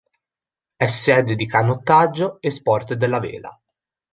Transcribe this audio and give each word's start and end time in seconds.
È 0.77 0.87
sede 0.87 1.35
di 1.35 1.45
canottaggio 1.45 2.37
e 2.41 2.49
sport 2.49 2.93
della 2.95 3.19
vela. 3.19 3.55